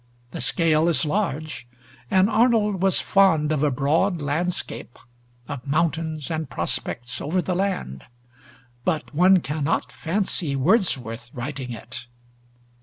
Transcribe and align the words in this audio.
The 0.31 0.41
scale 0.41 0.87
is 0.87 1.05
large, 1.05 1.67
and 2.09 2.27
Arnold 2.27 2.81
was 2.81 2.99
fond 3.01 3.51
of 3.51 3.61
a 3.61 3.69
broad 3.69 4.19
landscape, 4.19 4.97
of 5.47 5.67
mountains, 5.67 6.31
and 6.31 6.49
prospects 6.49 7.21
over 7.21 7.39
the 7.39 7.53
land; 7.53 8.05
but 8.83 9.13
one 9.13 9.41
cannot 9.41 9.91
fancy 9.91 10.55
Wordsworth 10.55 11.29
writing 11.35 11.69
it. 11.71 12.07